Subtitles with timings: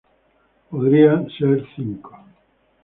[0.71, 2.11] Podría ser cinco.